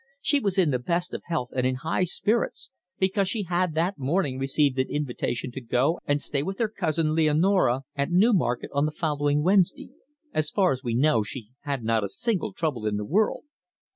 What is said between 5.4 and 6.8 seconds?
to go and stay with her